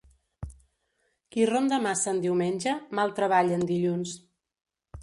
[1.35, 4.21] Qui ronda massa en diumenge, mal treballa en dilluns.